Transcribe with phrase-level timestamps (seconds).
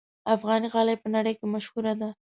[0.35, 2.09] افغاني غالۍ په نړۍ کې مشهوره ده.